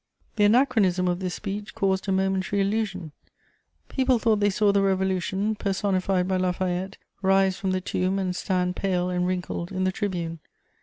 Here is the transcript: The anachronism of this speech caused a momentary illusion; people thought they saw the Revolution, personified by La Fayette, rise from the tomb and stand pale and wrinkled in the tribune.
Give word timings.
The 0.35 0.45
anachronism 0.45 1.07
of 1.07 1.19
this 1.19 1.35
speech 1.35 1.75
caused 1.75 2.07
a 2.07 2.11
momentary 2.11 2.59
illusion; 2.59 3.11
people 3.87 4.17
thought 4.17 4.39
they 4.39 4.49
saw 4.49 4.71
the 4.71 4.81
Revolution, 4.81 5.53
personified 5.53 6.27
by 6.27 6.37
La 6.37 6.53
Fayette, 6.53 6.97
rise 7.21 7.55
from 7.55 7.69
the 7.69 7.81
tomb 7.81 8.17
and 8.17 8.35
stand 8.35 8.75
pale 8.75 9.11
and 9.11 9.27
wrinkled 9.27 9.71
in 9.71 9.83
the 9.83 9.91
tribune. 9.91 10.39